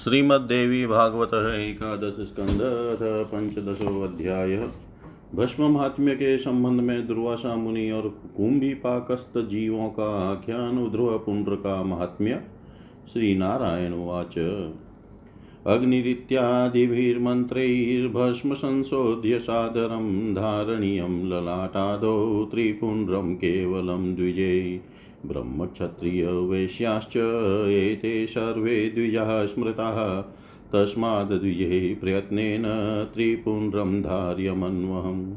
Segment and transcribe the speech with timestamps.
[0.00, 2.60] श्रीमद्देवी भागवत एकादश स्कंद
[3.32, 4.68] पंचदशो अध्याय
[5.34, 11.54] भस्म महात्म्य के संबंध में दुर्वासा मुनि और कुंभी पाकस्त जीवों का आख्यान ध्रुव पुंड्र
[11.54, 12.42] का महात्म्य
[13.12, 14.66] श्री नारायण उवाच।
[15.66, 24.80] अग्निरित्यादिभिर्मन्त्रैर्भस्म संशोध्य सादरं धारणीयं ललाटादौ त्रिपुण्ड्रं केवलं द्विजै।
[25.26, 27.16] ब्रह्मक्षत्रियवैश्याश्च
[27.68, 30.20] एते सर्वे द्विजाः स्मृताः।
[30.72, 32.62] तस्माद्द्विजैः प्रयत्नेन
[33.14, 35.34] त्रिपुण्ड्रं धार्यमन्वहम्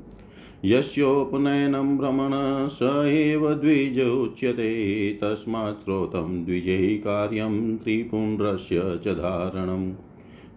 [0.66, 2.32] यस्योपनयनं भ्रमण
[2.68, 9.94] स एव द्विज उच्यते। तस्मात् श्रोतं द्विजैः कार्यं त्रिपुण्ड्रस्य च धारणम्।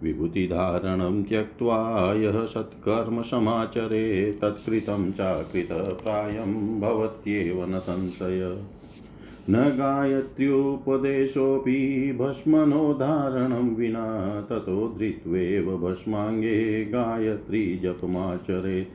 [0.02, 8.62] विभूतिधारणं त्यक्त्वा यः सत्कर्म समाचरे, तत्कृतं चाकृतप्रायं भवत्येव न संशय।
[9.50, 18.86] न गायत्र्युपदेशोऽपि भस्मनोदाहरणं विना ततो धृत्वेव भस्माङ्गे गायत्री जपमाचरे।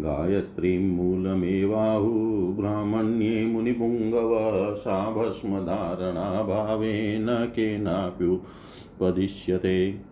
[0.00, 10.05] गायत्रीं मूलमेवाहु, ब्राह्मण्ये मुनिपुङ्गव, सा भस्मधारणाभावेन केनाप्युपदिश्यते।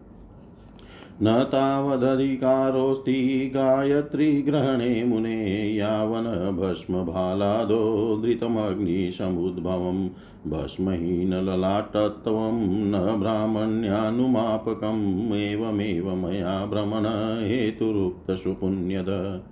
[1.23, 10.11] न तावदधिकारोऽस्ति गायत्रीग्रहणे मुने यावन् भस्मभालादो धृतमग्निसमुद्भवं
[10.51, 19.43] भस्महीनललाटत्वं न ब्राह्मण्यानुमापकम् एवमेव मया भ्रमण हेतुरुक्तसुपुण्यद।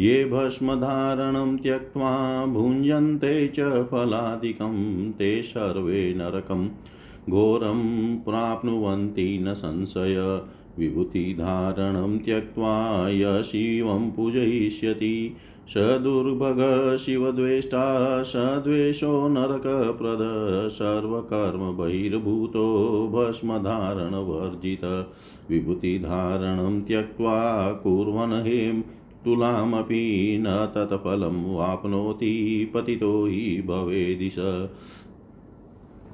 [0.00, 6.68] ये भस्मधारणं त्यक्त्वा भुञ्जन्ते च फलादिकं, ते सर्वे नरकं।
[7.30, 10.42] घोरं प्राप्नुवन्ति न संशय।
[10.78, 15.36] विभूतिधारणं त्यक्त्वा य शिवं पूजयिष्यति।
[15.70, 20.18] स दुर्भग शिवद्वेष्टा स द्वेषो नरकप्रद,
[20.68, 22.66] सर्वकर्मबहिर्भूतो
[23.14, 24.84] भस्मधारणवर्जित।
[25.50, 28.80] विभूतिधारणं त्यक्त्वा कुर्वन् हेम
[29.24, 34.68] तुलामपि न तत्फलं वाप्नोति पतितो हि भवेदिश।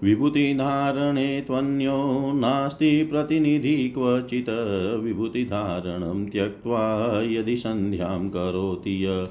[0.02, 4.48] विभूतिधारणे त्वन्यो नास्ति प्रतिनिधि क्वचित्।
[5.02, 9.26] विभूतिधारणं त्यक्त्वा यदि सन्ध्यां करोति य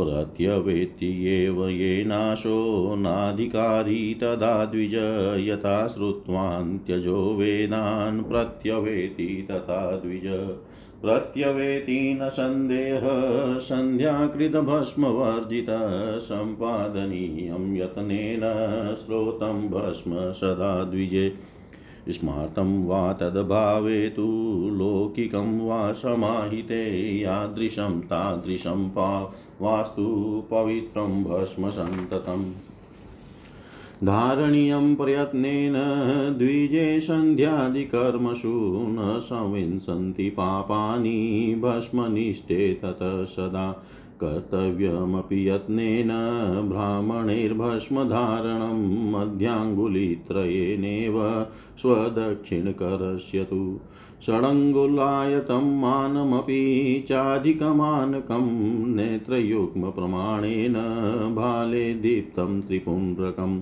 [0.00, 10.56] प्रत्यवेत्येव येनाशो नाधिकारी तदा द्विज यथा श्रुत्वान्त्यजो वेदान् प्रत्यवेति तथा द्विज।
[11.02, 13.00] प्रत्यवेति न सन्देह,
[13.58, 21.32] सन्ध्याकृतभस्मवर्जितः सम्पादनीयं यत्नेन श्रोतं भस्म सदा द्विजे।
[22.08, 32.52] स्मार्तं वा तद्भावे तु लौकिकं वा समाहिते, यादृशं तादृशं पा वास्तु पवित्रं भस्मसन्ततम्।
[34.04, 35.74] धारणीयं प्रयत्नेन
[36.38, 43.86] द्विजे सन्ध्यादिकर्मसु न संविंसन्ति पापानि भस्मनिष्ठे ततः सदा।
[44.22, 46.10] कर्तव्यमपि यत्नेन
[46.68, 48.80] ब्राह्मणैर्भस्मधारणं
[49.12, 51.16] मध्याङ्गुलित्रयेणेव
[51.80, 53.60] स्वदक्षिणकरस्य तु
[54.26, 56.62] षडङ्गुलायतं मानमपि
[57.08, 58.46] चाधिकमानकं
[58.96, 60.76] नेत्रयुग्मप्रमाणेन
[61.36, 63.60] भाले दीप्तं त्रिपुण्ड्रकम्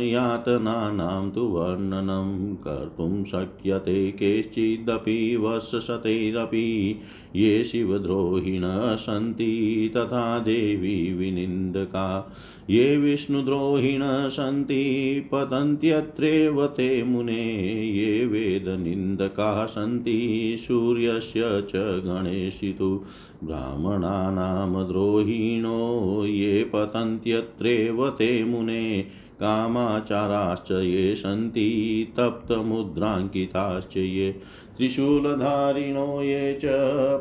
[0.04, 7.00] यातनानां तु वर्णनं कर्तुं शक्यते केश्चिदपि वर्षशतैरपि
[7.36, 9.48] ये शिवद्रोहिणः सन्ति
[9.96, 12.34] तथा देवी विनिन्दका
[12.70, 17.54] ये विष्णुद्रोहिणः सन्ति, पतन्त्यत्रैव ते मुने।
[17.90, 23.04] ये वेदनिन्दकाः सन्ति, सूर्यस्य च गणेशितु।
[23.44, 29.02] ब्राह्मणानां द्रोहिणो, ये पतन्त्यत्रैव ते मुने।
[29.40, 34.40] कामाचाराश्च ये सन्ति, तप्तमुद्राङ्किताश्च ये
[34.76, 36.60] त्रिशूलधारिणो ये च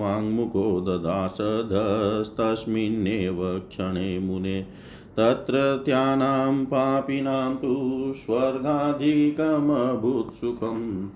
[0.00, 3.38] वाङ्मुखो ददासधस्तस्मिन्नेव
[3.68, 4.56] क्षणे मुने
[5.16, 11.08] तत्रत्यानां पापिनां तु स्वर्गाधिकमभूत्सुखम्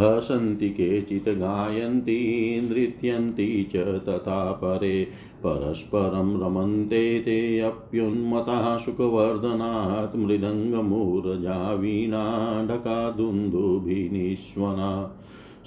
[0.00, 5.08] हसन्ति केचित्, गायन्ति, नृत्यन्ति च तथा परे।
[5.46, 15.18] परस्परं रमन्ते ते अप्युन्मताः सुखवर्धनात् मृदङ्गमूर्जा वीणा ढकादुन्दुभिनिष्वना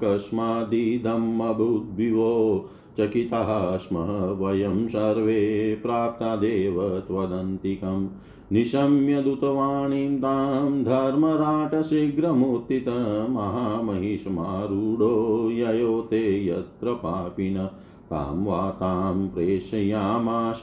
[0.03, 2.65] कस्मादिदम् अभूद्विवो
[2.99, 3.95] चकिताः स्म
[4.43, 8.07] वयं सर्वे प्राप्तादेव त्वदन्तिकम्
[8.51, 12.85] निशम्य दूतवाणीं तां धर्मराटशीघ्रमुत्थित
[13.29, 17.69] महामहिषमारूढो ययो ते यत्र पापिन।
[18.09, 20.61] तां वा तां प्रेषयामाश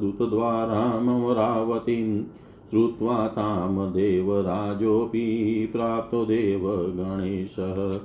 [0.00, 2.22] दूतद्वारामरावतीम्
[2.72, 8.00] श्रुत्वा तां देवराजोऽपि प्राप्तो देवगणेशः।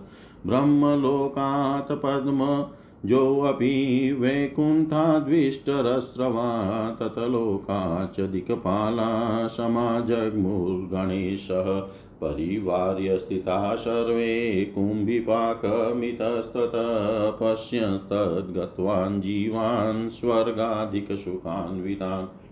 [0.49, 11.87] ब्रह्मलोकात् पद्मजोऽपि वैकुण्ठाद्विष्टरस्रवा ततलोकाच्च दिक्पाला समाजग्मुर्गणेशः।
[12.21, 22.46] परिवार्य स्थिताः सर्वे कुम्भिपाकमितस्ततः पश्यन्तद्गत्वान् जीवान् स्वर्गाधिकसुखान्वितान्।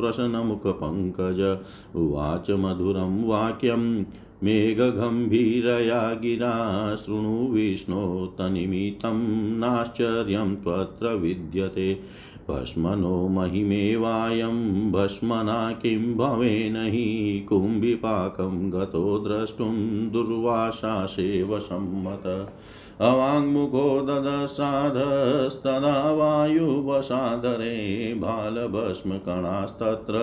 [0.00, 1.58] प्रसन्नमुखपङ्कज
[1.96, 4.04] उवाच मधुरं वाक्यं,
[4.42, 9.18] मेघगम्भीरया गिरा। शृणु विष्णो तनिमितं
[9.58, 12.00] नाश्चर्यं त्वत्र विद्यते।
[12.52, 22.52] भस्मनो महिमेवायं भस्मना किं भवेन हि कुम्भिपाकं गतो द्रष्टुं दुर्वासासेव सम्मत
[23.00, 30.14] अवाङ्मुखो ददसाधस्तदा वायुवसादरे बालभस्मकणास्तत्र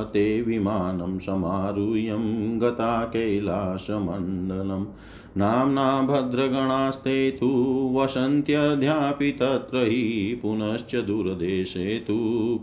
[0.04, 4.86] ते विमानं समारुह्यं गता कैलासमण्डलम्।
[5.36, 12.16] नाम्ना भद्रगणास्ते तु वसन्त्यध्यापि तत्र हि पुनश्च दूरदेशे तु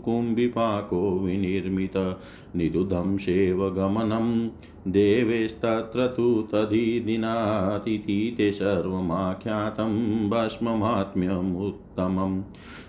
[0.04, 2.16] कुम्भिपाको विनिर्मित
[2.56, 4.48] निरुधं सेवगमनं
[4.92, 12.42] देवेस्तत्र तु तदिदिनातिथि ते सर्वमाख्यातं भस्ममात्म्यमुत्तमं।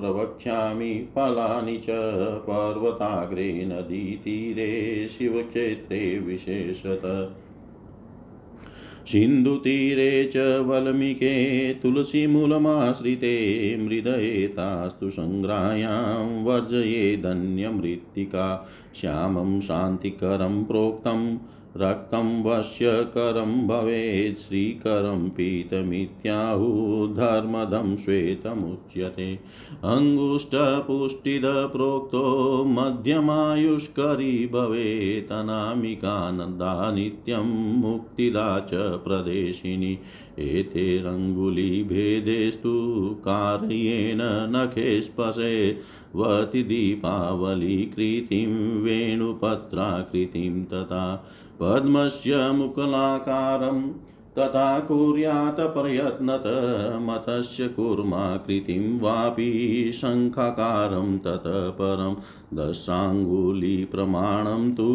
[0.00, 1.86] प्रवक्ष्यामि फलानि च
[2.22, 7.36] पर्वताग्रे नदीतीरे शिवक्षेत्रे विशेषत।
[9.10, 11.34] सिन्धुतीरे च वल्मीके
[11.82, 13.34] तुलसीमूलमाश्रिते
[13.84, 21.38] मृदयेतास्तु सङ्ग्रायां वर्जयेदन्यमृत्तिका श्यामं शान्तिकरं प्रोक्तं
[21.76, 29.38] रक्तं वश्यकरं भवेत्, श्रीकरं पीतमित्याहुधर्मदं श्वेतमुच्यते।
[29.84, 39.98] अङ्गुष्ठपुष्टिद प्रोक्तो मध्यमायुष्करी भवेत्, अनामिकानन्दा नित्यं मुक्तिदा च प्रदेशिनी।
[40.38, 45.78] एतेरङ्गुलीभेदेस्तु कार्येण नखे स्पशे
[46.16, 53.90] वति दीपावलीकृतिं वेणुपत्राकृतिं तथा पद्मस्य मुकलाकारं
[54.38, 56.42] तथा कुर्यात् प्रयत्नत
[57.06, 62.16] मतस्य कुर्माकृतिं वापि शङ्खाकारं ततः परं
[62.58, 64.86] दशाङ्गुलिप्रमाणं तु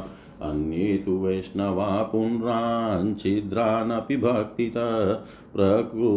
[0.43, 5.13] अन्ये तु वैष्णवा पुण्ड्रान् छिद्रानपि भक्तितः
[5.55, 6.11] प्रकु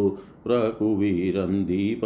[0.48, 2.02] प्रकुवीरन्दीप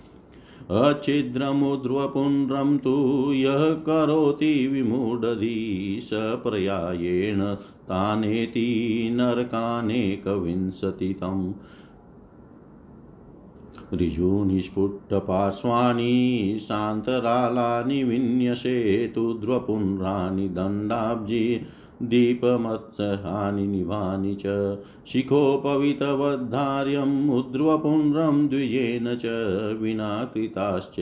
[0.70, 11.52] अच्छिद्रमुद्रपुण्ड्रं तु यः करोति विमूढधी स पर्यायेण तानेति नरकानेकविंशतितम्।
[13.94, 21.60] ऋजूनिस्फुटपार्श्वानि शान्तरालानि विन्यसेतुध्वपुण्ड्राणि दण्डाब्जी
[22.02, 29.26] दीपमत्सहानि निभानि च शिखोपवितवद्धार्यम् उद्ध्वपुण्ड्रं द्विजेन च
[29.80, 30.96] विना कृताश्च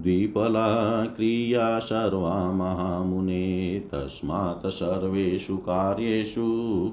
[0.00, 6.46] द्विपला क्रिया सर्वा महामुने तस्मात् सर्वेषु कार्येषु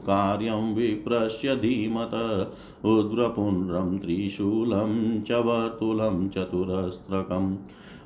[0.06, 2.12] कार्यं विप्रस्य धीमत
[2.86, 7.56] उद्ध्वपुण्ड्रं त्रिशूलं च वर्तुलं चतुरस्त्रकम्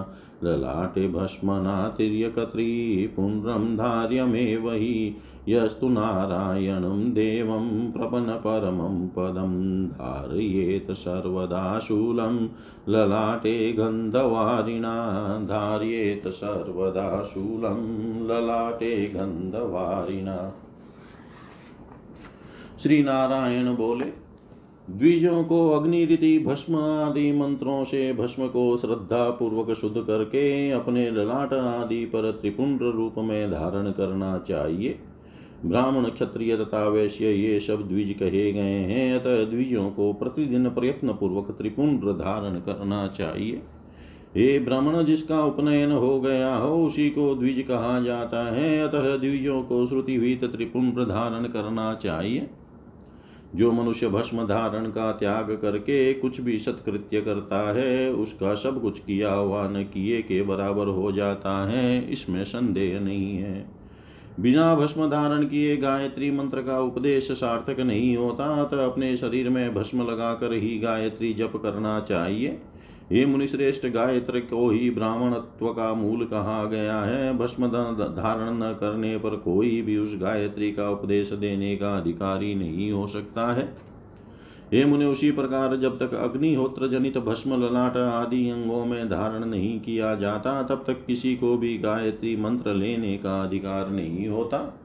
[0.44, 5.16] ललाटे भस्मना तिर्यकत्रिपुण्ड्रं धार्यमेव हि।
[5.48, 12.46] यस्तु नारायणं देवं प्रपन्नपरमं पदं धारयेत् सर्वदा शूलं।
[12.90, 17.78] ललाटे गन्धवारिणा धार्येत् सर्वदा शूलं।
[18.28, 20.54] ललाटे गन्धवारिणा।
[22.84, 24.21] श्री नारायण बोले
[24.92, 31.12] द्विजों को अग्नि रीति भस्म आदि मंत्रों से भस्म को श्रद्धा पूर्वक शुद्ध करके अपने
[31.12, 35.00] ललाट आदि पर त्रिपुंड रूप में धारण करना चाहिए।
[35.66, 41.14] ब्राह्मण, क्षत्रिय तथा वैश्य, ये सब द्विज कहे गए हैं, अतः द्विजों को प्रतिदिन प्रयत्न
[41.14, 43.62] पूर्वक त्रिपुंड धारण करना चाहिए।
[44.36, 49.62] हे ब्राह्मण, जिसका उपनयन हो गया हो, उसी को द्विज कहा जाता है। अतः द्विजों
[49.62, 52.50] को श्रुति हुई त्रिपुंड धारण करना चाहिए।
[53.56, 59.00] जो मनुष्य भस्म धारण का त्याग करके कुछ भी सत्कृत्य करता है, उसका सब कुछ
[59.00, 63.70] किया हुआ न किए के बराबर हो जाता है, इसमें संदेह नहीं है।
[64.40, 69.74] बिना भस्म धारण किए गायत्री मंत्र का उपदेश सार्थक नहीं होता तो अपने शरीर में
[69.74, 72.62] भस्म लगाकर ही गायत्री जप करना चाहिए।
[73.12, 79.18] हे मुनिश्रेष्ठ गायत्र, को ही ब्राह्मणत्व का मूल कहा गया है। भस्म धारण न करने
[79.18, 83.78] पर कोई भी उस गायत्री का उपदेश देने का अधिकारी नहीं हो सकता है।
[84.74, 89.80] हे मुनि, उसी प्रकार जब तक अग्निहोत्र जनित भस्म, ललाट आदि अंगों में धारण नहीं
[89.80, 94.81] किया जाता, तब तक किसी को भी गायत्री मंत्र लेने का अधिकार नहीं होता।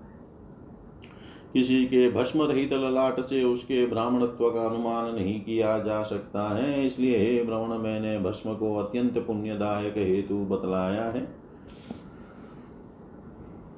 [1.57, 6.87] किसी के भस्म रहित ललाट से उसके ब्राह्मणत्व का अनुमान नहीं किया जा सकता है।
[6.87, 11.47] इसलिए हे ब्राह्मण, मैंने भस्म को अत्यंत पुण्यदायक हेतु बतलाया है।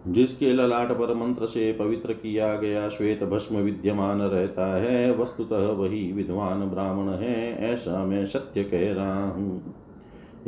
[0.08, 6.12] जिसके ललाट पर मंत्र से पवित्र किया गया श्वेत भस्म विद्यमान रहता है, वस्तुतः वही
[6.12, 9.77] विद्वान ब्राह्मण है, ऐसा मैं सत्य कह रहा हूँ।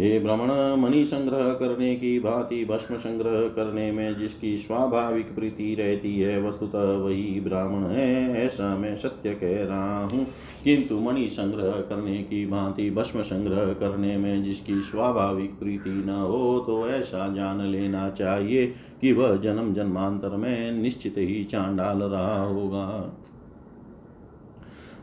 [0.00, 6.20] हे ब्रह्मण मणि संग्रह करने की भांति भस्म संग्रह करने में जिसकी स्वाभाविक प्रीति रहती
[6.20, 10.26] है, वस्तुतः वही ब्राह्मण है, ऐसा मैं सत्य कह रहा हूँ।
[10.64, 16.60] किंतु मणि संग्रह करने की भांति भस्म संग्रह करने में जिसकी स्वाभाविक प्रीति न हो
[16.60, 18.66] तो ऐसा जान लेना चाहिए
[19.00, 23.16] कि वह जन्म जन्मांतर में निश्चित ही चांडाल रहा होगा।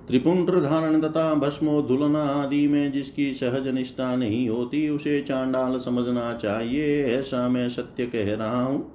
[0.08, 7.06] त्रिपुंड्र धारण तथा भस्मोधुलन आदि में जिसकी सहज निष्ठा नहीं होती, उसे चांडाल समझना चाहिए।
[7.06, 8.92] ऐसा मैं सत्य कह रहा हूँ।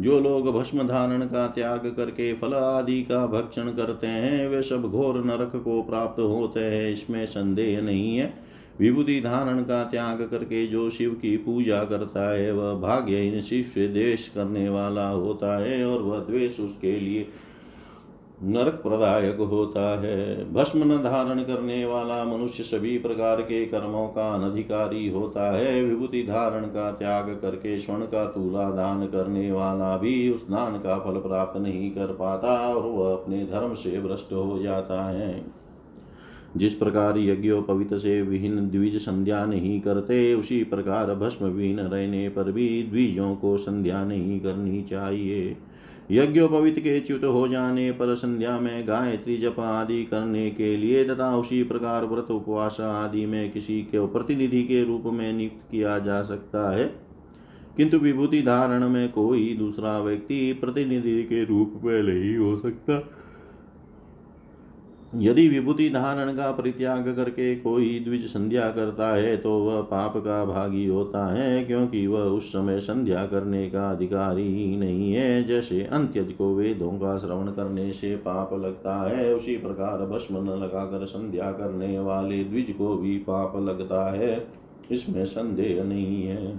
[0.00, 4.82] जो लोग भस्म धारण का त्याग करके फल आदि का भक्षण करते हैं, वे सब
[4.82, 8.34] घोर नरक को प्राप्त होते हैं। इसमें संदेह नहीं है।
[8.80, 13.64] विभूति धारण का त्याग करके जो शिव की पूजा करता है, वह भाग्य इन शिव
[13.74, 17.28] से द्वेष करने वाला होता है और वह द्वेष उसके लिए
[18.42, 24.32] नरक प्रदायक होता है। भस्म न धारण करने वाला मनुष्य सभी प्रकार के कर्मों का
[24.34, 30.30] अनधिकारी होता है। विभूति धारण का त्याग करके स्वर्ण का तूला दान करने वाला भी
[30.30, 34.58] उस दान का फल प्राप्त नहीं कर पाता और वह अपने धर्म से भ्रष्ट हो
[34.62, 35.44] जाता है।
[36.56, 42.52] जिस प्रकार यज्ञोपवित से विहीन द्विज संध्या नहीं करते, उसी प्रकार भस्म विहीन रहने पर
[42.52, 45.56] भी द्विजों को संध्या नहीं करनी चाहिए।
[46.10, 51.36] यज्ञोपवित के च्युत हो जाने पर संध्या में गायत्री जप आदि करने के लिए तथा
[51.36, 56.22] उसी प्रकार व्रत उपवास आदि में किसी के प्रतिनिधि के रूप में नियुक्त किया जा
[56.22, 56.84] सकता है।
[57.76, 63.08] किंतु विभूति धारण में कोई दूसरा व्यक्ति प्रतिनिधि के रूप में नहीं हो सकता।
[65.12, 70.44] यदि विभूति धारण का परित्याग करके कोई द्विज संध्या करता है तो वह पाप का
[70.44, 75.80] भागी होता है, क्योंकि वह उस समय संध्या करने का अधिकारी ही नहीं है। जैसे
[75.82, 81.06] अंत्यज को वेदों का श्रवण करने से पाप लगता है, उसी प्रकार भस्म न लगाकर
[81.06, 84.46] संध्या करने वाले द्विज को भी पाप लगता है।
[84.90, 86.56] इसमें संदेह नहीं है।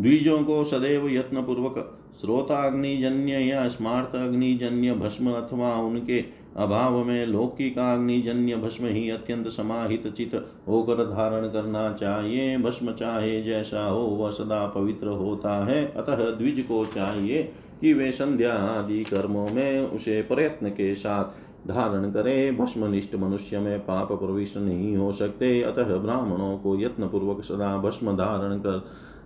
[0.00, 6.20] द्विजों को सदैव यत्न पूर्वक श्रोताग्निजन्य या स्मार्त अग्निजन्य भस्म अथवा उनके
[6.56, 13.42] अभाव में लौकिक अग्निजन्य भस्म ही अत्यंत समाहित चित होकर धारण करना चाहिए। भस्म चाहे
[13.42, 19.04] जैसा हो, वह सदा पवित्र होता है। अतः द्विज को चाहिए कि वे संध्या आदि
[19.04, 21.24] कर्मों में उसे प्रयत्न के साथ
[21.68, 27.44] धारण करे। भस्मनिष्ठ मनुष्य में पाप प्रविष्ट नहीं हो सकते। अतः ब्राह्मणों को यत्न पूर्वक
[27.44, 28.78] सदा भस्म धारण कर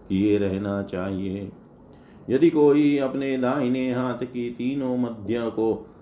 [0.08, 1.52] किए रहना चाहिए।
[2.30, 5.92] यदि कोई अपने दाहिने हाथ की तीनों मध्य को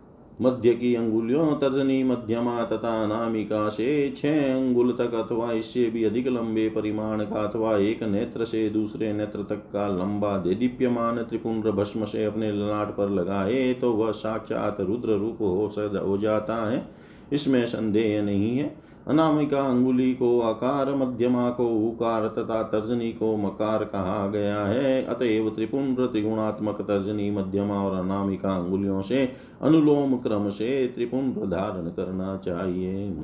[0.43, 6.29] मध्य की अंगुलियों तर्जनी मध्यमा तथा नामिका से छह अंगुल तक अथवा इससे भी अधिक
[6.29, 11.65] लंबे परिमाण का अथवा एक नेत्र से दूसरे नेत्र तक का लंबा दे दीप्यमान त्रिपुंड
[11.65, 16.89] भस्म से अपने ललाट पर लगाए तो वह साक्षात रुद्र रूप हो हो जाता है।
[17.33, 18.75] इसमें संदेह नहीं है।
[19.09, 25.51] अनामिका अंगुली को आकार मध्यमा को उकार तथा तर्जनी को मकार कहा गया है। अतएव
[25.51, 33.17] त्रिपुंड त्रिगुणात्मक तर्जनी मध्यमा और अनामिका अंगुलियों से अनुलोम क्रम से त्रिपुंड धारण करना चाहिए।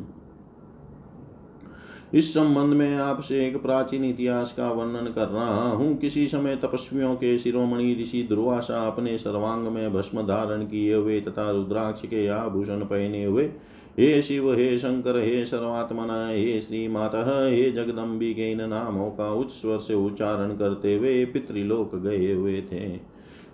[2.14, 7.14] इस संबंध में आपसे एक प्राचीन इतिहास का वर्णन कर रहा हूँ। किसी समय तपस्वियों
[7.14, 12.81] के शिरोमणि ऋषि दुर्वासा अपने सर्वांग में भस्म धारण किए हुए तथा रुद्राक्ष के आभूषण
[12.85, 13.51] पहने हुए
[13.98, 19.50] हे शिव, हे शंकर, हे सर्वात्मन, हे श्री माता हे जगदम्बिके इन नामों का उच्च
[19.50, 22.98] स्वर से उच्चारण करते हुए पितृलोक गए हुए थे।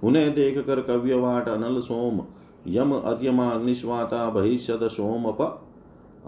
[0.05, 2.21] उन्हें देख कर कव्यवाट अनल सोम,
[2.67, 4.33] यम अर्यमा अग्निस्वाता
[4.89, 5.63] सोम प।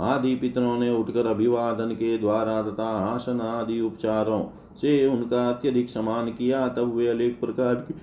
[0.00, 4.42] आदि पितरों ने उठकर अभिवादन के द्वारा तथा आसन आदि उपचारों
[4.76, 7.94] से उनका अत्यधिक सम्मान किया। तब वे अनेक प्रकार की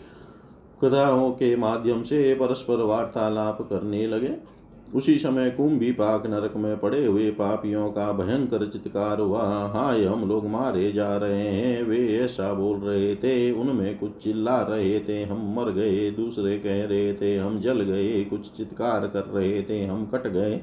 [0.84, 4.55] कथाओं के माध्यम से परस्पर वार्तालाप करने लगे।
[4.94, 10.30] उसी समय कुंभी पाक नरक में पड़े हुए पापियों का भयंकर चित्कार हुआ। हाय, हम
[10.30, 15.24] लोग मारे जा रहे हैं। वे ऐसा बोल रहे थे, उनमें कुछ चिल्ला रहे थे।
[15.24, 19.86] हम मर गए, दूसरे कह रहे थे, हम जल गए, कुछ चित्कार कर रहे थे,
[19.86, 20.62] हम कट गए।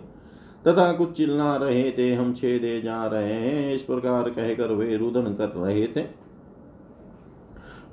[0.69, 5.23] तथा कुछ चिल्ला रहे थे, हम छेदे जा रहे हैं। इस प्रकार कहकर वे रुदन
[5.23, 6.22] कर रहे थे।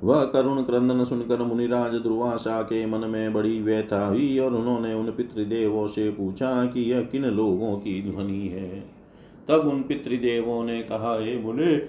[0.04, 5.10] वह करुण क्रंदन सुनकर मुनिराज दुर्वासा के मन में बड़ी व्यथा हुई और उन्होंने उन
[5.10, 8.84] पितृदेवों से पूछा कि यह किन लोगों की ध्वनि है।
[9.48, 11.88] तब उन पितृदेवों ने कहा, हे मुने,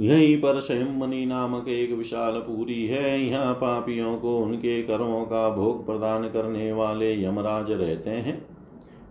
[0.00, 5.86] यहीं पर संयमनी नामक एक विशाल पूरी है। यहाँ पापियों को उनके कर्मों का भोग
[5.86, 8.55] प्रदान करने वाले यमराज रहते हैं।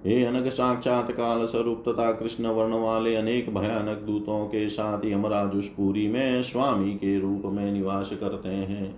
[0.05, 5.55] हे अनग साक्षात काल स्वरूप तथा कृष्ण वर्ण वाले अनेक भयानक दूतों के साथ यमराज
[5.55, 8.95] उस पुरी में स्वामी के रूप में निवास करते हैं।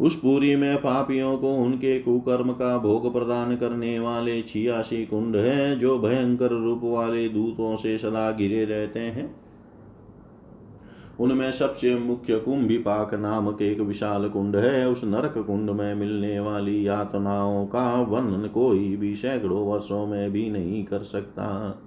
[0.00, 5.78] उस पुरी में पापियों को उनके कुकर्म का भोग प्रदान करने वाले छियासी कुंड हैं,
[5.78, 9.47] जो भयंकर रूप वाले दूतों से सदा घिरे रहते हैं।
[11.20, 16.88] उनमें सबसे मुख्य कुंभिपाक नामक एक विशाल कुंड है। उस नरक कुंड में मिलने वाली
[16.88, 21.78] यातनाओं का वर्णन कोई भी सैकड़ों वर्षों में भी नहीं कर सकता।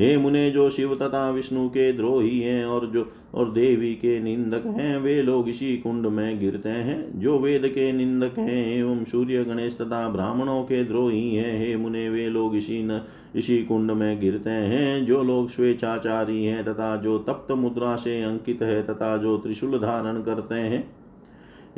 [0.00, 4.66] हे मुने, जो शिव तथा विष्णु के द्रोही हैं और जो, और देवी के निंदक
[4.66, 9.44] हैं, वे लोग इसी कुंड में गिरते हैं। जो वेद के निंदक हैं, एवं सूर्य
[9.44, 14.20] गणेश तथा ब्राह्मणों के द्रोही हैं, हे मुने, वे लोग इसी न, इसी कुंड में
[14.20, 19.36] गिरते हैं। जो लोग स्वेच्छाचारी हैं तथा जो तप्त मुद्रा से अंकित है तथा जो
[19.38, 20.90] त्रिशूल धारण करते हैं,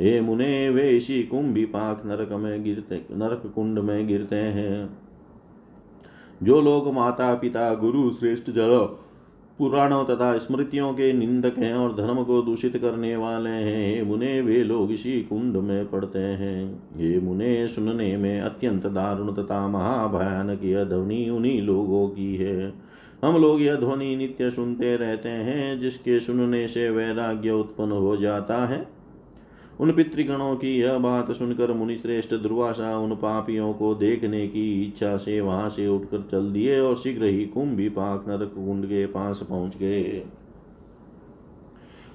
[0.01, 5.04] हे मुने, वे इसी कुंभी पाक नरक में गिरते, नरक कुंड में गिरते हैं।
[6.43, 8.77] जो लोग माता पिता गुरु श्रेष्ठ जल,
[9.59, 14.63] पुराणों तथा स्मृतियों के निंदक हैं और धर्म को दूषित करने वाले हैं मुने, वे
[14.63, 20.83] लोग इसी कुंड में पड़ते हैं। ये मुने, सुनने में अत्यंत दारुण तथा महाभयानक यह
[20.83, 22.73] ध्वनि उन्हीं लोगों की है।
[23.23, 28.65] हम लोग यह ध्वनि नित्य सुनते रहते हैं, जिसके सुनने से वैराग्य उत्पन्न हो जाता
[28.65, 28.94] है।
[29.79, 35.41] उन पितृगणों की यह बात सुनकर मुनिश्रेष्ठ दुर्वासा उन पापियों को देखने की इच्छा से
[35.41, 39.77] वहाँ से उठकर चल दिए और शीघ्र ही कुंभी पाक नरक कुंड के पास पहुँच
[39.77, 40.23] गए।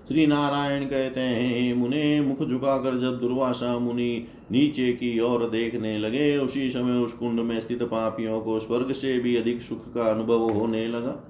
[0.09, 6.37] श्री नारायण कहते हैं, मुने मुख झुकाकर जब दुर्वासा मुनि नीचे की ओर देखने लगे,
[6.39, 10.51] उसी समय उस कुंड में स्थित पापियों को स्वर्ग से भी अधिक सुख का अनुभव
[10.51, 11.30] होने लगा।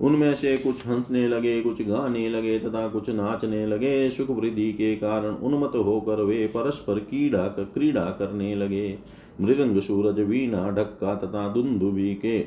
[0.00, 4.94] उनमें से कुछ हंसने लगे कुछ गाने लगे तथा कुछ नाचने लगे। सुख वृद्धि के
[4.96, 8.98] कारण उन्मत होकर वे परस्पर कीड़ा कर, क्रीड़ा करने लगे।
[9.40, 12.38] मृदंग सूरज वीणा ढक्का तथा दुंदुबी के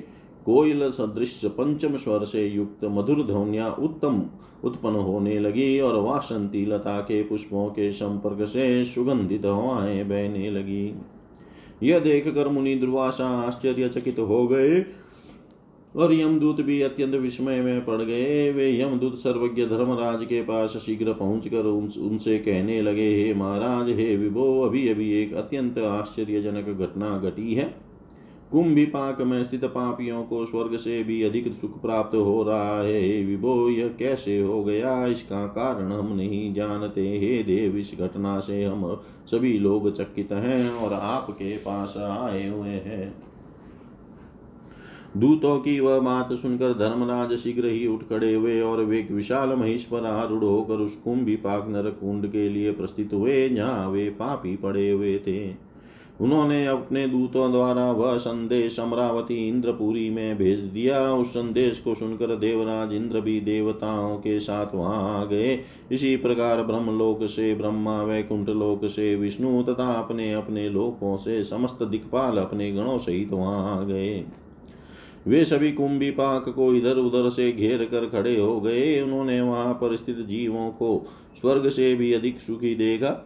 [0.45, 4.23] कोयल सदृश पंचम स्वर से युक्त मधुर ध्वनिया उत्तम
[4.63, 10.95] उत्पन्न होने लगी और वासंती लता के पुष्पों के संपर्क से सुगंधित हवाएँ बहने लगी।
[11.83, 14.79] यह देखकर मुनि दुर्वासा आश्चर्यचकित हो गए।
[15.97, 21.13] और यमदूत भी अत्यंत विस्मय में पड़ गए। वे यमदूत सर्वज्ञ धर्मराज के पास शीघ्र
[21.13, 27.17] पहुंचकर उन, उनसे कहने लगे हे महाराज हे विभो अभी अभी एक अत्यंत आश्चर्यजनक घटना
[27.17, 27.87] घटी है।
[28.51, 33.01] कुंभी पाक में स्थित पापियों को स्वर्ग से भी अधिक सुख प्राप्त हो रहा है।
[33.01, 35.05] हे विभो यह कैसे हो गया?
[35.07, 40.71] इसका कारण हम नहीं जानते। हे देव इस घटना से हम सभी लोग चकित हैं
[40.71, 43.15] और आपके पास आए हुए हैं।
[45.17, 49.83] दूतों की वह बात सुनकर धर्मराज शीघ्र ही उठ खड़े हुए और वे विशाल महिष
[49.83, 54.55] पर आरूढ़ होकर उस कुंभी पाक नर कुंड के लिए प्रस्थित हुए, जहाँ वे पापी
[54.55, 55.67] पड़े हुए थे।
[56.21, 62.35] उन्होंने अपने दूतों द्वारा वह संदेश अमरावती इंद्रपुरी में भेज दिया। उस संदेश को सुनकर
[62.35, 65.59] देवराज इंद्र भी देवताओं के साथ वहाँ आ गए।
[65.91, 71.83] इसी प्रकार ब्रह्मलोक से ब्रह्मा, वैकुंठ लोक से विष्णु तथा अपने अपने लोकों से समस्त
[71.83, 74.25] दिक्पाल अपने गणों सहित वहाँ आ गए।
[75.27, 79.73] वे सभी कुंभी पाक को इधर उधर से घेर कर खड़े हो गए। उन्होंने वहाँ
[79.73, 81.05] पर स्थित जीवों को
[81.41, 83.21] स्वर्ग से भी अधिक सुखी देगा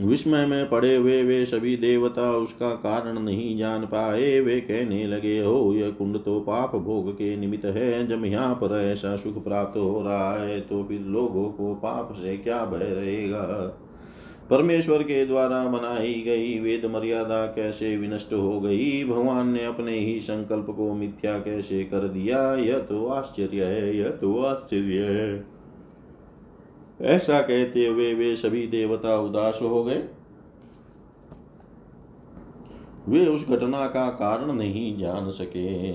[0.00, 5.38] विस्मय में पड़े हुए वे सभी देवता उसका कारण नहीं जान पाए। वे कहने लगे,
[5.40, 9.76] हो, यह कुंड तो पाप भोग के निमित्त है। जब यहाँ पर ऐसा सुख प्राप्त
[9.76, 13.42] हो रहा है तो फिर लोगों को पाप से क्या भय रहेगा?
[14.50, 19.04] परमेश्वर के द्वारा बनाई गई वेद मर्यादा कैसे विनष्ट हो गई?
[19.04, 22.54] भगवान ने अपने ही संकल्प को मिथ्या कैसे कर दिया?
[22.54, 25.46] यह तो आश्चर्य है, यह तो आश्चर्य है।
[27.00, 30.04] ऐसा कहते हुए वे सभी देवता उदास हो गए।
[33.08, 35.92] वे उस घटना का कारण नहीं जान सके।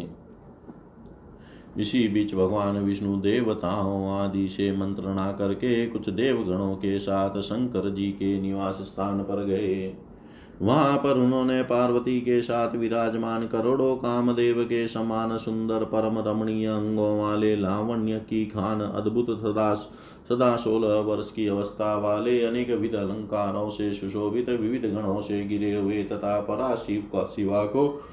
[1.78, 8.12] इसी बीच भगवान विष्णु देवताओं आदि से मंत्रणा करके कुछ देवगणों के साथ शंकर जी
[8.12, 9.94] के निवास स्थान पर गए।
[10.62, 17.20] वहाँ पर उन्होंने पार्वती के साथ विराजमान करोड़ों कामदेव के समान सुंदर परम रमणीय अंगों
[17.20, 19.76] वाले लावण्य की खान अद्भुत सदा
[20.30, 25.74] सदा सोलह वर्ष की अवस्था वाले अनेक विध अलंकारों से सुशोभित विविध गणों से गिरे
[25.76, 28.04] हुए तथा पराशिव का शिवा को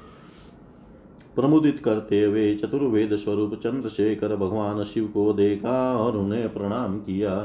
[1.39, 7.35] प्रमुदित करते हुए चतुर्वेद स्वरूप चंद्रशेखर भगवान शिव को देखा और उन्हें प्रणाम किया।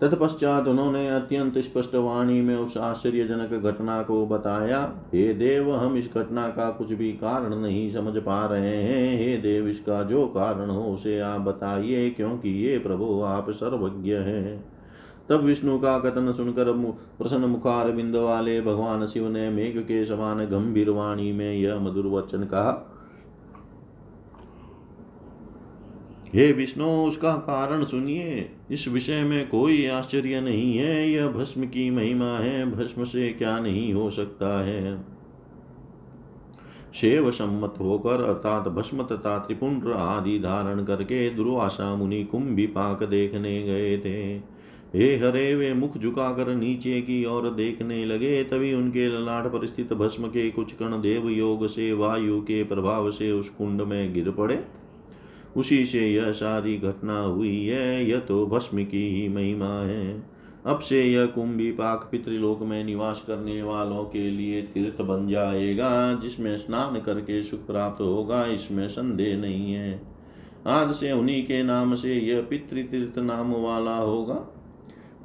[0.00, 6.10] तत्पश्चात उन्होंने अत्यंत स्पष्ट वाणी में उस आश्चर्यजनक घटना को बताया, हे देव, हम इस
[6.14, 10.70] घटना का कुछ भी कारण नहीं समझ पा रहे हैं। हे देव, इसका जो कारण
[10.70, 14.77] हो उसे आप बताइए, क्योंकि ये प्रभु आप सर्वज्ञ हैं।
[15.28, 16.72] तब विष्णु का कथन सुनकर
[17.18, 22.06] प्रसन्न मुखार बिंद वाले भगवान शिव ने मेघ के समान गंभीर वाणी में यह मधुर
[22.06, 22.94] वचन कहा,
[26.34, 31.90] हे विष्णु, उसका कारण सुनिए। इस विषय में कोई आश्चर्य नहीं है। यह भस्म की
[31.90, 35.04] महिमा है। भस्म से क्या नहीं हो सकता है?
[36.94, 43.62] शेव सम्मत होकर अर्थात भस्म तथा त्रिपुंड आदि धारण करके दुर्वासा मुनि कुंभी पाक देखने
[43.62, 44.38] गए थे।
[44.96, 49.92] हे हरे, वे मुख झुकाकर नीचे की ओर देखने लगे, तभी उनके ललाट पर स्थित
[49.92, 54.30] भस्म के कुछ कण देव योग से वायु के प्रभाव से उस कुंड में गिर
[54.30, 54.64] पड़े।
[55.56, 60.24] उसी से यह सारी घटना हुई है, यह तो भस्म की ही महिमा है।
[60.66, 66.14] अब से यह कुंभी पाक पितृलोक में निवास करने वालों के लिए तीर्थ बन जाएगा,
[66.14, 70.02] जिसमें स्नान करके सुख प्राप्त होगा, इसमें संदेह नहीं है।
[70.66, 74.54] आज से उन्हीं के नाम से यह पितृतीर्थ नाम वाला होगा।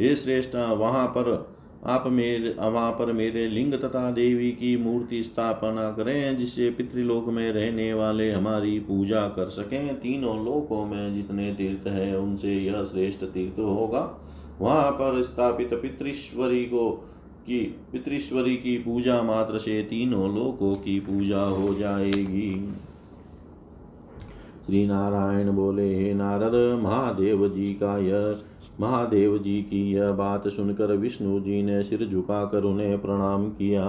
[0.01, 1.53] हे श्रेष्ठा, वहाँ पर
[1.85, 7.51] आप मेरे, वहाँ पर मेरे लिंग तथा देवी की मूर्ति स्थापना करें, जिससे पितृलोक में
[7.51, 13.23] रहने वाले हमारी पूजा कर सकें। तीनों लोकों में जितने तीर्थ है, उनसे यह श्रेष्ठ
[13.23, 14.19] तीर्थ होगा।
[14.61, 16.91] वहाँ पर स्थापित पितृश्वरी को
[17.47, 17.59] की,
[17.91, 22.73] पितृश्वरी की पूजा मात्र से तीनों लोकों की पूजा हो जाएगी।
[24.65, 28.35] श्री नारायण बोले, हे नारद महादेव जी का यह
[28.79, 33.85] महादेव जी की यह बात सुनकर विष्णु जी ने सिर झुकाकर उन्हें प्रणाम किया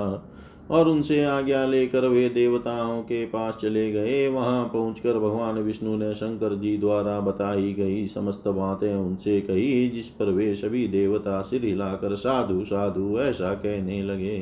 [0.70, 6.12] और उनसे आज्ञा लेकर वे देवताओं के पास चले गए। वहाँ पहुंचकर भगवान विष्णु ने
[6.14, 11.64] शंकर जी द्वारा बताई गई समस्त बातें उनसे कही, जिस पर वे सभी देवता सिर
[11.64, 14.38] हिलाकर, साधु साधु, ऐसा कहने लगे।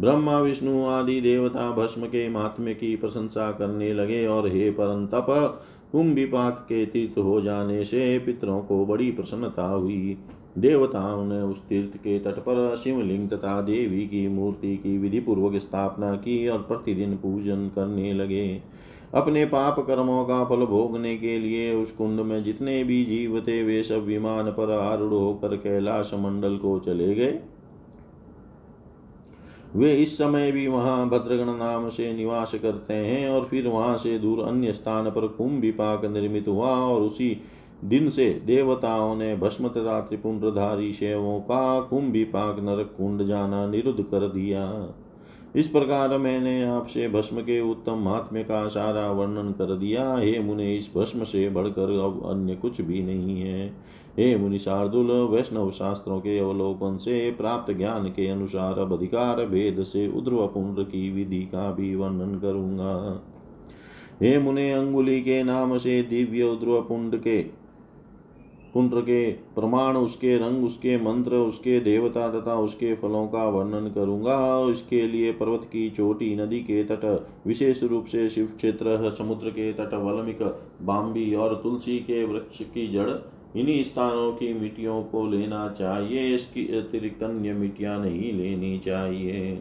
[0.00, 5.60] ब्रह्मा, विष्णु आदि देवता भस्म के महात्म्य की प्रशंसा करने लगे और हे परम परंतप
[5.92, 10.18] कुंभिपाक के तीर्थ हो जाने से पितरों को बड़ी प्रसन्नता हुई।
[10.58, 15.56] देवताओं ने उस तीर्थ के तट पर शिवलिंग तथा देवी की मूर्ति की विधि पूर्वक
[15.56, 18.62] स्थापना की और प्रतिदिन पूजन करने लगे।
[19.14, 23.62] अपने पाप कर्मों का फल भोगने के लिए उस कुंड में जितने भी जीव थे,
[23.62, 27.40] वे सब विमान पर आरूढ़ होकर कैलाश मंडल को चले गए।
[29.76, 34.18] वे इस समय भी वहाँ भद्रगण नाम से निवास करते हैं और फिर वहाँ से
[34.18, 37.40] दूर अन्य स्थान पर कुंभिपाक निर्मित हुआ और उसी
[37.84, 44.26] दिन से देवताओं ने भस्म तथा त्रिपुंड्रधारी शैवों का कुंभिपाक नरक कुंड जाना निरुद्ध कर
[44.28, 44.94] दिया।
[45.56, 50.74] इस प्रकार मैंने आपसे भस्म के उत्तम महात्म्य का सारा वर्णन कर दिया। हे मुने,
[50.76, 53.72] इस भस्म से बढ़कर अब अन्य कुछ भी नहीं है।
[54.18, 59.82] हे मुनि शार्दुल वैष्णव शास्त्रों के अवलोकन से प्राप्त ज्ञान के अनुसार अब अधिकार भेद
[59.82, 63.22] से उध्रव पुण्ड की विधि का भी वर्णन करूँगा।
[64.22, 67.40] हे मुने अंगुली के नाम से दिव्य उध्रव पुण्ड के
[68.74, 74.66] पुण्र के प्रमाण, उसके रंग, उसके मंत्र, उसके देवता तथा उसके फलों का वर्णन करूँगा।
[74.70, 79.72] इसके लिए पर्वत की चोटी, नदी के तट, विशेष रूप से शिव क्षेत्र, समुद्र के
[79.72, 80.42] तट वलमिक
[80.82, 83.10] बाम्बी और तुलसी के वृक्ष की जड़
[83.56, 89.60] इन्हीं स्थानों की मिट्टियों को लेना चाहिए। इसकी अतिरिक्त अन्य मिट्टियाँ नहीं लेनी चाहिए।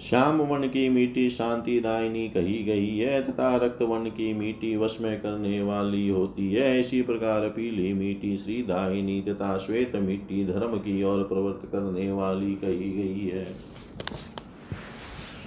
[0.00, 4.98] श्याम वन की मिट्टी शांति दायनी कही गई है तथा रक्त वन की मिट्टी वश
[5.00, 10.76] में करने वाली होती है। इसी प्रकार पीली मिट्टी श्री दायनी तथा श्वेत मिट्टी धर्म
[10.78, 13.46] की ओर प्रवृत्त करने वाली कही गई है।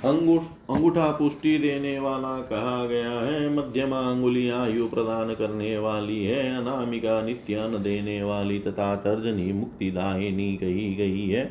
[0.04, 7.22] अंगूठा पुष्टि देने वाला कहा गया है मध्यमा अंगुली आयु प्रदान करने वाली है अनामिका
[7.22, 11.46] नित्य अन्न देने वाली तथा तर्जनी मुक्तिदायिनी कही गई है।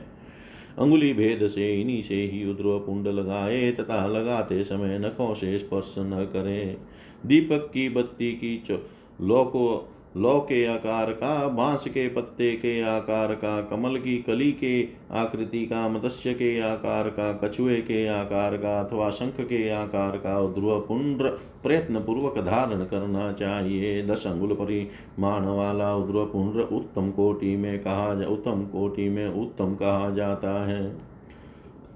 [0.79, 5.95] अंगुली भेद से इन्हीं से ही उद्रव पुंड लगाए तथा लगाते समय नखों से स्पर्श
[5.99, 6.77] न करे।
[7.27, 8.75] दीपक की बत्ती की चो,
[9.21, 14.89] लोको लौ के आकार का, बाँस के पत्ते के आकार का, कमल की कली के
[15.13, 20.49] आकृति का, मत्स्य के आकार का, कछुए के आकार का, अथवा शंख के आकार का
[20.49, 20.87] ध्रुव
[21.63, 28.27] प्रयत्न पूर्वक धारण करना चाहिए। दस अंगुल परिमाण वाला पुण्ड उत्तम कोटि में कहा जा,
[28.27, 30.97] उत्तम कोटि में उत्तम कहा जाता है।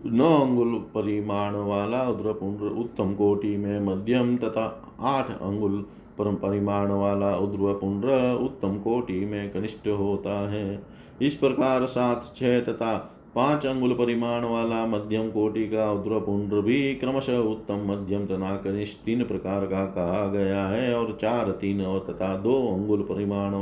[0.07, 5.87] नौ अंगुल परिमाण वाला उद्रपुंड उत्तम कोटि में मध्यम तथा आठ अंगुल
[6.19, 10.83] परम परिमाण वाला उद्रव पुण्र उत्तम कोटि में कनिष्ठ होता है।
[11.23, 12.97] इस प्रकार सात, छह तथा
[13.35, 18.99] पाँच अंगुल परिमाण वाला मध्यम कोटि का उद्र पुण्र भी क्रमशः उत्तम, मध्यम तथा कनिष्ठ
[19.05, 23.55] तीन प्रकार का कहा गया है और चार, तीन और तथा दो अंगुल परिमाण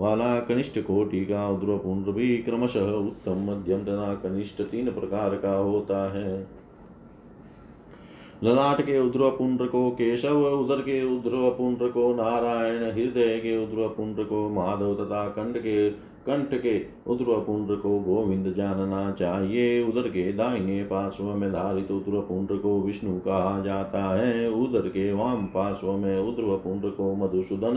[0.00, 5.54] वाला कनिष्ठ कोटि का उद्र पुण्र भी क्रमशः उत्तम, मध्यम तथा कनिष्ठ तीन प्रकार का
[5.54, 6.61] होता है।
[8.44, 11.20] ललाट के पुंड्र को केशव उदर के
[11.50, 15.90] पुंड्र को नारायण हृदय के पुंड्र को माधव तथा कंठ के
[16.28, 22.80] कंठ के पुंड्र को गोविंद जानना चाहिए उदर के दाहिने पार्श्व में धारित पुंड्र को
[22.80, 27.76] विष्णु कहा जाता है उदर के वाम पार्श्व में पुंड्र को मधुसूदन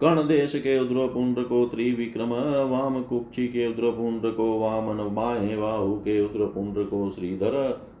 [0.00, 2.32] कर्ण देश के उध्रव पुंड्र को त्रिविक्रम
[2.70, 7.52] वाम कुक्षी के उध्रव पुंड्र को वामन बाएँ बाहु के उध्रव पुंड्र को श्रीधर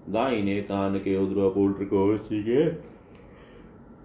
[0.08, 2.68] दाहिने कान के उध्रव पुंड्र को ऋषिके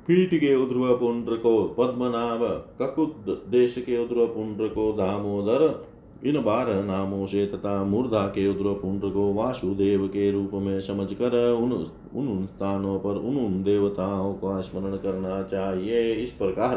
[0.07, 2.41] पीठ के उध्रव पुंड्र को पद्मनाभ
[2.81, 5.83] ककुद देश के उध्रव पुंड्र को दामोदर
[6.25, 11.51] इन बारह नामों से तथा मूर्धा के उध्रव पुंड्र को वासुदेव के रूप में समझकर
[11.53, 11.71] उन
[12.15, 16.75] उन स्थानों पर उन उन देवताओं का स्मरण करना चाहिए इस प्रकार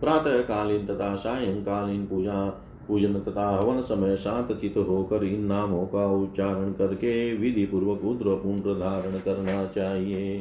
[0.00, 6.06] प्रातः कालीन तथा सायंकालीन पूजा पूजन तथा हवन समय शांत चित होकर इन नामों का
[6.12, 10.38] उच्चारण करके विधि पूर्वक उद्र पुण्ड धारण करना चाहिए।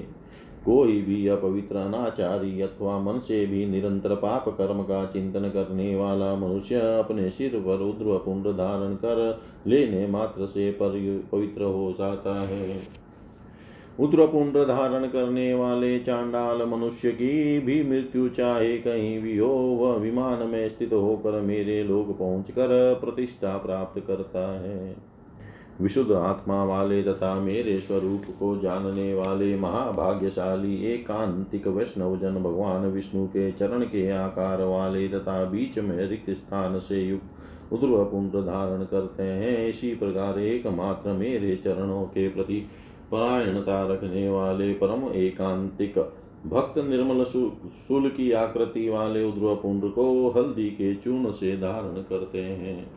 [0.65, 6.35] कोई भी अपवित्र अनाचारी अथवा मन से भी निरंतर पाप कर्म का चिंतन करने वाला
[6.35, 13.00] मनुष्य अपने सिर पर उद्र पुंड धारण कर लेने मात्र से पवित्र हो जाता है।
[13.99, 20.47] उद्रपुंड धारण करने वाले चांडाल मनुष्य की भी मृत्यु चाहे कहीं भी हो, वह विमान
[20.47, 24.95] में स्थित होकर मेरे लोग पहुंचकर प्रतिष्ठा प्राप्त करता है।
[25.81, 33.25] विशुद्ध आत्मा वाले तथा मेरे स्वरूप को जानने वाले महाभाग्यशाली एकांतिक वैष्णव जन भगवान विष्णु
[33.27, 38.83] के चरण के आकार वाले तथा बीच में रिक्त स्थान से युक्त उद्रव पुंड धारण
[38.83, 42.65] करते हैं, इसी प्रकार एकमात्र मेरे चरणों के प्रति
[43.11, 45.97] परायणता रखने वाले परम एकांतिक
[46.47, 52.41] भक्त निर्मल शूल की आकृति वाले उद्रव पुंड को हल्दी के चूर्ण से धारण करते
[52.41, 52.91] हैं।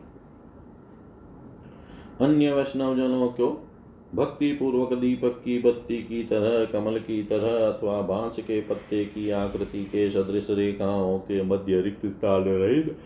[2.21, 3.67] अन्य वैष्णव जनों को
[4.15, 9.29] भक्ति पूर्वक दीपक की बत्ती की तरह, कमल की तरह अथवा बाँस के पत्ते की
[9.29, 12.97] आकृति के सदृश रेखाओं के मध्य रिक्त स्थान रहित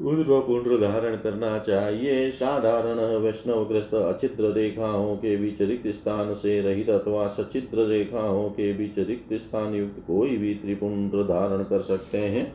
[0.00, 6.90] पुण्र धारण करना चाहिए साधारण वैष्णव ग्रस्त अचित्र रेखाओं के बीच रिक्त स्थान से रहित
[6.90, 12.52] अथवा सचित्र रेखाओं के बीच रिक्त स्थान युक्त कोई भी त्रिपुंड धारण कर सकते हैं।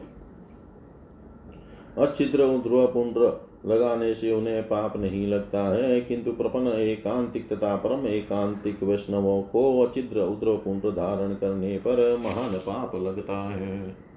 [1.98, 3.32] अच्छिद्र ध्रुव पुंड्र
[3.66, 9.82] लगाने से उन्हें पाप नहीं लगता है, किंतु प्रपन्न एकांतिक तथा परम एकांतिक वैष्णवों को
[9.82, 14.13] अचिद्र उद्र पुंड धारण करने पर महान पाप लगता है।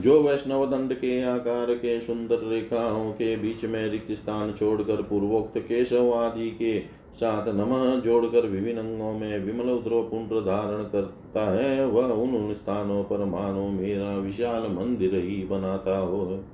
[0.00, 5.58] जो वैष्णव दंड के, आकार के, सुंदर रेखाओं के बीच में रिक्त स्थान छोड़कर पूर्वोक्त
[5.58, 6.80] केशव आदि के
[7.14, 13.04] साथ नम जोड़कर विभिन्न अंगों में विमल उद्र पुंड धारण करता है, वह उन स्थानों
[13.04, 16.44] पर मानो मेरा विशाल मंदिर ही बनाता हो।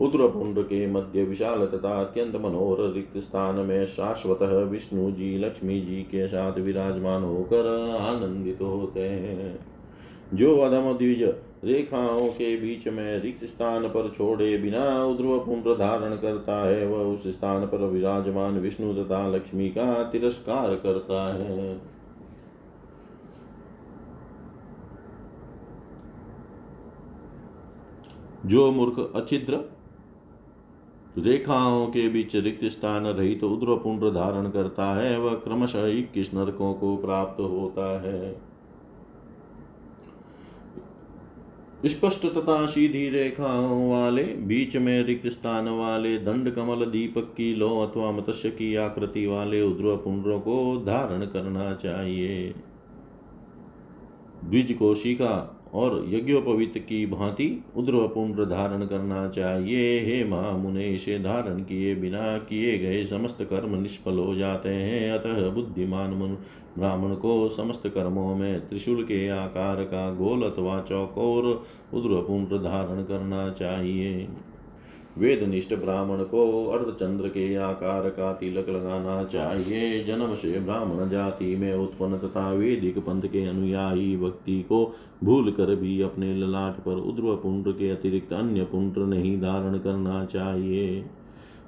[0.00, 5.96] उद्रपुंड के मध्य विशाल तथा अत्यंत मनोहर रिक्त स्थान में शाश्वत विष्णु जी, लक्ष्मी जी
[5.96, 9.58] के साथ विराजमान होकर आनंदित होते हैं।
[10.34, 11.34] जो अधम द्विज
[11.64, 17.14] रेखाओं के बीच में रिक्त स्थान पर छोड़े बिना उद्रव पुंड धारण करता है। वह
[17.14, 21.80] उस स्थान पर विराजमान विष्णु तथा लक्ष्मी का तिरस्कार करता है।
[28.46, 29.58] जो मूर्ख अचिद्र
[31.18, 36.74] रेखाओं के बीच रिक्त स्थान रहित तो उद्रपुंड धारण करता है, वह क्रमशः इक्कीस नरकों
[36.74, 38.47] को प्राप्त होता है।
[41.86, 47.80] स्पष्ट तथा सीधी रेखाओं वाले, बीच में रिक्त स्थान वाले, दंड कमल दीपक की लो
[47.80, 52.54] अथवा मत्स्य की आकृति वाले उद्र पुनरों को धारण करना चाहिए।
[54.44, 61.94] द्विज कोशिका और यज्ञोपवित की भांति उद्रवपुंड धारण करना चाहिए। हे महामुने, इसे धारण किए
[61.94, 66.14] बिना किए गए समस्त कर्म निष्फल हो जाते हैं। अतः बुद्धिमान
[66.78, 71.44] ब्राह्मण को समस्त कर्मों में त्रिशूल के आकार का गोल अथवा चौकोर
[71.94, 74.28] उद्रवपुंड धारण करना चाहिए।
[75.18, 81.74] वेदनिष्ठ ब्राह्मण को अर्धचंद्र के आकार का तिलक लगाना चाहिए। जन्म से ब्राह्मण जाति में
[81.74, 84.84] उत्पन्न तथा वेदिक पंथ के अनुयायी व्यक्ति को
[85.24, 90.24] भूल कर भी अपने ललाट पर उद्रव पुंड के अतिरिक्त अन्य पुंड नहीं धारण करना
[90.24, 91.04] चाहिए।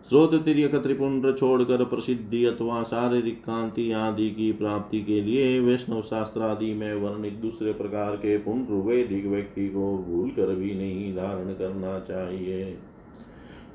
[0.09, 6.42] स्रोत तिरक त्रिपुंड छोड़कर प्रसिद्धि अथवा शारीरिक कांति आदि की प्राप्ति के लिए वैष्णव शास्त्र
[6.42, 11.53] आदि में वर्णित दूसरे प्रकार के पुंड वैदिक व्यक्ति को भूल कर भी नहीं धारण
[11.53, 12.76] करना चाहिए।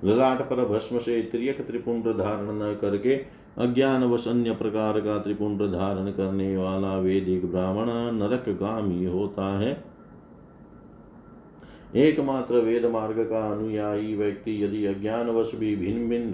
[0.04, 3.16] ललाट पर भस्म से त्रियक त्रिपुंड धारण न करके
[3.58, 9.84] अज्ञान वश अन्य प्रकार का त्रिपुंड धारण करने वाला वेदिक ब्राह्मण नरक गामी होता है।
[11.96, 16.34] एकमात्र वेद मार्ग का अनुयायी व्यक्ति यदि अज्ञान वश भी भिन्न भिन्न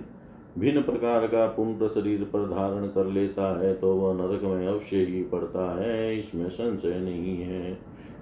[0.57, 4.97] भिन्न प्रकार का पुंड शरीर पर धारण कर लेता है तो वह नरक में अवश्य
[4.97, 7.77] ही पड़ता है। इसमें संशय नहीं है।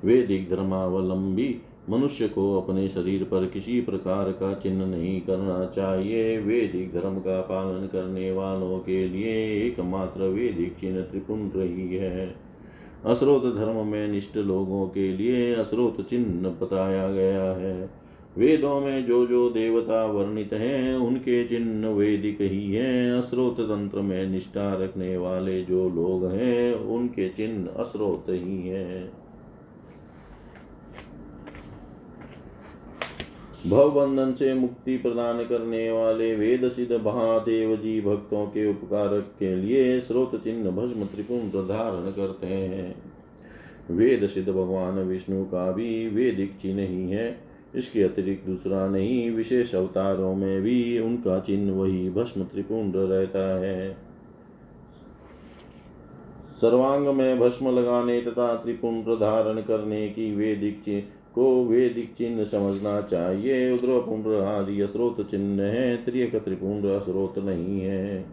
[0.06, 1.48] वेदिक धर्मावलंबी
[1.90, 7.42] मनुष्य को अपने शरीर पर किसी प्रकार का चिन्ह नहीं करना चाहिए। वैदिक धर्म का
[7.42, 12.36] पालन करने वालों के लिए एकमात्र वैदिक चिन्ह त्रिपुंड रही है।
[13.06, 17.90] अश्रोत धर्म में निष्ठ लोगों के लिए अश्रोत चिन्ह बताया गया है।
[18.38, 24.28] वेदों में जो जो देवता वर्णित हैं, उनके चिन्ह वेदिक ही हैं। अश्रोत तंत्र में
[24.28, 29.19] निष्ठा रखने वाले जो लोग हैं, उनके चिन्ह अश्रोत ही हैं।
[33.68, 40.00] भवबंधन से मुक्ति प्रदान करने वाले वेद सिद्ध महादेव जी भक्तों के उपकार के लिए
[40.02, 42.96] स्रोत चिन्ह भस्म त्रिपुंड धारण करते हैं।
[43.92, 47.40] वेद सिद्ध भगवान विष्णु का भी वेदिक चिन्ह ही है।
[47.76, 53.94] इसके अतिरिक्त दूसरा नहीं, विशेष अवतारों में भी उनका चिन्ह वही भस्म त्रिपुंड रहता है।
[56.62, 60.84] सर्वांग में भस्म लगाने तथा त्रिपुंड धारण करने की वेदिक
[61.36, 68.26] को वेदिक चिन्ह समझना चाहिए। उद्रपुंड आदि स्रोत चिन्ह है, त्रियक त्रिपुंड स्रोत नहीं है।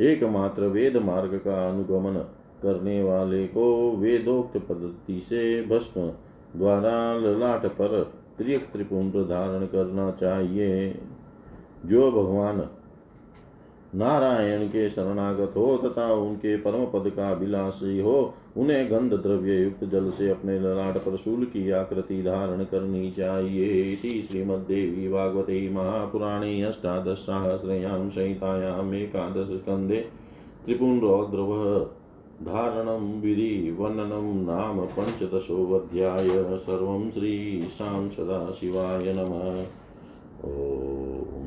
[0.00, 2.14] एकमात्र वेद मार्ग का अनुगमन
[2.62, 6.00] करने वाले को वेदोक्त पद्धति से भस्म
[6.56, 10.98] द्वारा ललाट पर त्रियक त्रिपुंड धारण करना चाहिए।
[11.86, 12.68] जो भगवान
[13.94, 19.84] नारायण के शरणागत हो तथा उनके परम पद का अभिलाषी हो, उन्हें गंध द्रव्य युक्त
[19.84, 28.10] जल से अपने ललाट पर शूल की आकृति धारण करनी चाहिए। श्रीमद्देवी भागवते महापुराणे अष्टादशसहस्रयां
[28.10, 28.94] संहितायाम्
[30.66, 31.78] त्रिपुण्ड्रौद्रव
[32.42, 36.28] धारणं विधि वर्णनं नाम पञ्चदशोऽध्याय।
[36.58, 39.64] सर्वं श्रीशां सदाशिवाय नमः।
[40.44, 41.43] ॐ